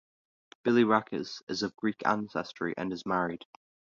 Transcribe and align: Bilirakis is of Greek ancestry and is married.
Bilirakis 0.65 1.43
is 1.47 1.61
of 1.61 1.75
Greek 1.75 2.01
ancestry 2.07 2.73
and 2.75 2.91
is 2.91 3.05
married. 3.05 3.45